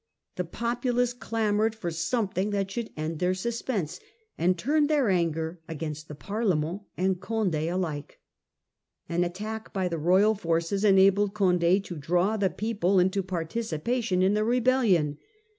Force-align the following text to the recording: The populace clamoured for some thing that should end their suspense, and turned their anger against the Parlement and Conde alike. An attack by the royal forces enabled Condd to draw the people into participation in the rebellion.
The 0.35 0.45
populace 0.45 1.13
clamoured 1.13 1.75
for 1.75 1.91
some 1.91 2.27
thing 2.27 2.49
that 2.49 2.71
should 2.71 2.89
end 2.97 3.19
their 3.19 3.35
suspense, 3.35 3.99
and 4.35 4.57
turned 4.57 4.89
their 4.89 5.11
anger 5.11 5.61
against 5.67 6.07
the 6.07 6.15
Parlement 6.15 6.81
and 6.97 7.19
Conde 7.21 7.53
alike. 7.53 8.19
An 9.07 9.23
attack 9.23 9.71
by 9.73 9.87
the 9.87 9.99
royal 9.99 10.33
forces 10.33 10.83
enabled 10.83 11.35
Condd 11.35 11.83
to 11.83 11.95
draw 11.95 12.35
the 12.35 12.49
people 12.49 12.97
into 12.97 13.21
participation 13.21 14.23
in 14.23 14.33
the 14.33 14.43
rebellion. 14.43 15.19